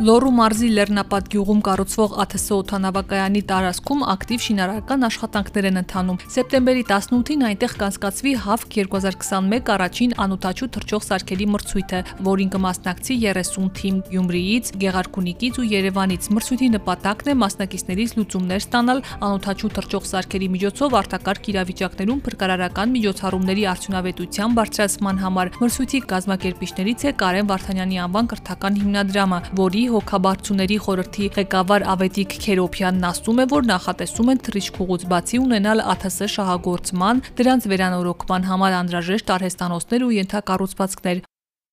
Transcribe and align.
Լոռու 0.00 0.30
մարզի 0.32 0.68
Լեռնապատ 0.72 1.26
գյուղում 1.28 1.58
կառուցվող 1.66 2.12
ԱԹՍ 2.22 2.44
օթանավակայանի 2.56 3.40
տարածքում 3.50 4.04
ակտիվ 4.12 4.44
շինարարական 4.44 5.02
աշխատանքներ 5.08 5.66
են 5.70 5.80
ընթանում։ 5.80 6.20
Սեպտեմբերի 6.36 6.84
18-ին 6.88 7.44
այնտեղ 7.50 7.74
կանցկացվի 7.82 8.32
ՀԱՎԿ 8.40 8.64
2021 8.96 9.68
առաջին 9.74 10.14
անօթաչու 10.24 10.68
թռչող 10.76 11.04
սարքերի 11.04 11.48
մրցույթը, 11.52 12.00
որին 12.30 12.52
կմասնակցի 12.56 13.16
30 13.28 13.68
թիմ 13.76 13.98
Գյումրիից, 14.08 14.72
Գեղարքունիքից 14.80 15.60
ու 15.60 15.66
Երևանից։ 15.68 16.30
Մրցույթի 16.32 16.70
նպատակն 16.80 17.28
է 17.28 17.36
մասնակիցներից 17.44 18.16
լուծումներ 18.16 18.64
ստանալ 18.64 19.04
անօթաչու 19.28 19.72
թռչող 19.76 20.08
սարքերի 20.08 20.48
միջոցով 20.56 20.98
արտակարգ 21.00 21.52
իրավիճակներում 21.52 22.24
փրկարարական 22.24 22.96
միջոցառումների 22.96 23.68
արդյունավետության 23.76 24.56
բարձրացման 24.60 25.22
համար։ 25.28 25.52
Մրցույթի 25.60 26.02
կազմակերպիչներից 26.14 27.06
է 27.10 27.14
Կարեն 27.20 27.50
Վարդանյանի 27.50 28.02
անվան 28.08 28.30
կրթական 28.30 28.80
հիմնադրամը, 28.80 29.40
որի 29.60 29.84
հոգաբարձուների 29.94 30.76
խորհրդի 30.84 31.26
ղեկավար 31.36 31.84
Ավետիք 31.94 32.36
Քերոփյանն 32.44 33.06
ասում 33.10 33.42
է, 33.42 33.46
որ 33.50 33.66
նախատեսում 33.70 34.30
են 34.34 34.42
թռիչքուղուց 34.46 35.06
բացի 35.10 35.40
ունենալ 35.44 35.82
ԱԹՍ 35.90 36.30
շահագործման, 36.34 37.24
դրանց 37.40 37.68
վերանորոգման 37.74 38.48
համար 38.50 38.78
անհրաժեշտ 38.80 39.34
արհեստանոցներ 39.36 40.06
ու 40.06 40.14
ենթակառուցվածքներ։ 40.20 41.22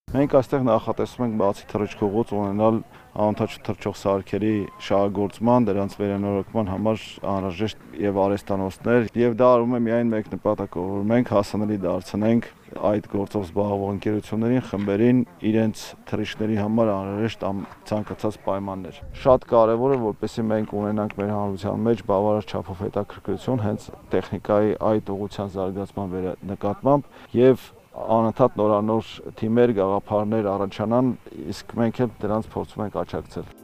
Մենք 0.07 0.33
այստեղ 0.37 0.61
նախատեսում 0.63 1.23
ենք 1.25 1.33
բացի 1.41 1.65
թռիչքուղուց 1.67 2.29
ունենալ 2.31 2.77
անընդհատ 3.17 3.55
թռչող 3.67 3.95
սարքերի 3.99 4.51
շահագործման, 4.87 5.65
դրանց 5.67 5.95
վերանորոգման 5.99 6.69
համար 6.71 7.01
անհրաժեշտ 7.33 7.81
եւ 8.05 8.19
արհեստանոցներ 8.23 9.09
եւ 9.19 9.35
դա 9.41 9.49
արվում 9.57 9.75
է 9.75 9.81
միայն 9.87 10.13
մեկ 10.15 10.29
նպատակով, 10.37 10.87
որ 10.93 11.03
մենք 11.11 11.31
հասանելի 11.35 11.79
դարձնենք 11.83 12.47
այդ 12.87 13.09
գործով 13.17 13.45
զբաղվող 13.47 13.91
ընկերություններին, 13.97 14.63
խմբերին 14.69 15.19
իրենց 15.51 15.83
թռիչքների 16.07 16.57
համար 16.61 16.91
անհրաժեշտ 16.95 17.45
ցանկացած 17.91 18.39
պայմաններ։ 18.47 19.01
Շատ 19.27 19.47
կարևոր 19.51 19.95
է, 19.97 19.99
որպեսզի 20.07 20.45
մենք 20.51 20.75
ունենանք 20.77 21.17
մեր 21.19 21.33
հանրության 21.35 21.87
մեջ 21.87 22.05
բավարար 22.11 22.47
չափով 22.47 22.83
հետաքրքրություն 22.87 23.63
հենց 23.67 23.89
տեխնիկայի 24.13 24.77
այդ 24.91 25.11
ուղղության 25.17 25.53
զարգացման 25.57 26.17
նկատմամբ 26.51 27.11
եւ 27.37 27.67
անընդհատ 27.97 28.57
նորանոր 28.61 29.13
թիմեր, 29.39 29.75
գաղափարներ 29.81 30.49
առաջանան, 30.53 31.13
իսկ 31.53 31.77
մենք 31.81 32.03
էլ 32.05 32.11
դրանց 32.23 32.51
փորձում 32.53 32.83
ենք 32.87 32.99
աջակցել։ 33.03 33.55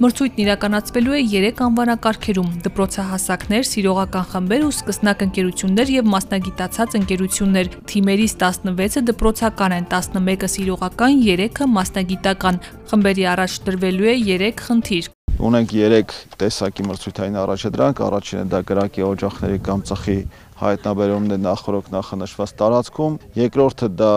Մրցույթն 0.00 0.40
իրականացվելու 0.40 1.16
է 1.18 1.18
3 1.28 1.58
անվանակարգերում՝ 1.60 2.52
դպրոցահասակներ, 2.64 3.66
սիրողական 3.68 4.24
խմբեր 4.30 4.64
ու 4.64 4.72
սկսնակ 4.72 5.24
ընկերություններ 5.26 5.92
եւ 5.98 6.08
մասնագիտացած 6.14 6.96
ընկերություններ։ 7.02 7.70
Թիմերից 7.92 8.36
16-ը 8.40 9.04
դպրոցական 9.12 9.76
են, 9.76 9.90
11-ը 9.92 10.52
սիրողական, 10.56 11.20
3-ը 11.28 11.70
մասնագիտական։ 11.76 12.64
Խմբերի 12.88 13.30
առաջ 13.36 13.62
դրվելու 13.68 14.12
է 14.16 14.20
3 14.40 14.68
խնդիր՝ 14.70 15.14
Ունենք 15.40 15.70
3 15.72 16.10
տեսակի 16.36 16.84
մրցույթային 16.84 17.36
առաջադրանք, 17.40 18.00
առաջինը 18.04 18.42
դա 18.52 18.58
գրակի 18.68 19.04
օջախների 19.06 19.60
կամ 19.64 19.84
ծխի 19.88 20.16
հայտնաբերումն 20.60 21.32
է 21.32 21.38
նախորոք 21.46 21.88
նախանշված 21.94 22.52
տարածքում, 22.60 23.16
երկրորդը 23.40 23.88
դա 24.02 24.10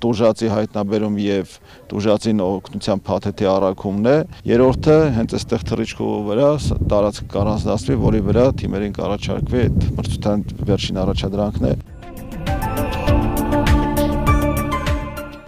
տուժածի 0.00 0.50
հայտնաբերում 0.54 1.20
եւ 1.26 1.54
տուժածին 1.92 2.42
օգնության 2.46 3.04
փաթեթի 3.10 3.50
առաքումն 3.52 4.08
է, 4.08 4.16
երրորդը 4.54 4.98
հենց 5.20 5.36
այստեղ 5.40 5.68
թռիչքով 5.74 6.18
վրա 6.32 6.50
տարածք 6.96 7.30
կառանձնացվի, 7.36 8.00
որի 8.08 8.26
վրա 8.30 8.50
թիմերին 8.64 8.98
կառաջարկվի 9.02 9.64
այդ 9.66 9.88
մրցութային 10.00 10.46
վերջին 10.70 11.04
առաջադրանքն 11.04 11.72
է։ 11.74 11.78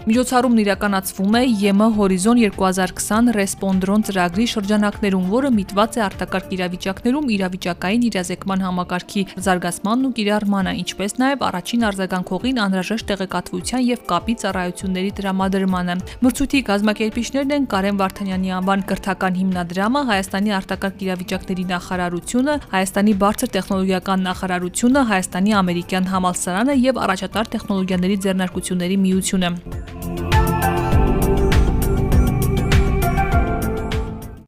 Միջոցառումն 0.03 0.59
իրականացվում 0.59 1.35
է 1.39 1.41
ԵՄ 1.63 1.85
Հորիզոն 1.95 2.39
2020 2.43 3.29
ռեսպոնդրոն 3.37 4.01
ծրագրի 4.07 4.47
շրջանակներում, 4.53 5.27
որը 5.31 5.51
միտված 5.57 5.95
է 5.95 6.01
արտակարգ 6.03 6.49
իրավիճակներում 6.55 7.29
իրավիճակային 7.35 8.03
իրազեկման 8.09 8.65
համակարգի 8.67 9.23
զարգացմանն 9.45 10.03
ու 10.03 10.11
կիրառմանը, 10.17 10.73
ինչպես 10.83 11.15
նաև 11.23 11.45
առաջին 11.47 11.85
արձագանքողին 11.87 12.59
անհրաժեշտ 12.65 13.07
տեղեկատվության 13.13 13.85
եւ 13.87 14.03
կապի 14.11 14.35
ծառայությունների 14.43 15.11
տրամադրմանը։ 15.23 15.95
Մրցույթի 16.27 16.61
կազմակերպիչներն 16.67 17.55
են 17.55 17.69
Կարեն 17.71 18.03
Վարդանյանի 18.03 18.53
անվան 18.59 18.85
կրթական 18.91 19.39
հիմնադրամը, 19.39 20.03
Հայաստանի 20.11 20.55
արտակարգ 20.59 21.07
իրավիճակների 21.07 21.65
նախարարությունը, 21.71 22.59
Հայաստանի 22.75 23.17
բարձր 23.23 23.55
տեխնոլոգիական 23.55 24.27
նախարարությունը, 24.27 25.07
Հայաստանի 25.13 25.57
ամերիկյան 25.63 26.11
համալսարանը 26.11 26.79
եւ 26.91 27.03
առաջատար 27.07 27.51
տեխնոլոգիաների 27.55 28.21
ձեռնարկությունների 28.27 29.01
միությունը։ 29.07 29.92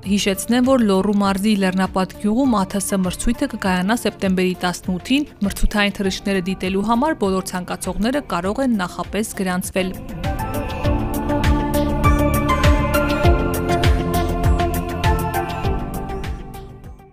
Հիշեցնեմ, 0.05 0.67
որ 0.69 0.83
Լոռու 0.85 1.13
մարզի 1.17 1.53
Լեռնապատ 1.63 2.11
գյուղում 2.21 2.51
ԱԹՍ 2.59 2.99
մրցույթը 3.05 3.47
կկայանա 3.55 3.95
սեպտեմբերի 4.03 4.53
18-ին։ 4.61 5.25
Մրցութային 5.47 5.97
թռիչքները 5.97 6.45
դիտելու 6.51 6.85
համար 6.91 7.17
բոլոր 7.25 7.49
ցանկացողները 7.49 8.23
կարող 8.35 8.63
են 8.67 8.79
նախապես 8.85 9.35
գրանցվել։ 9.41 9.91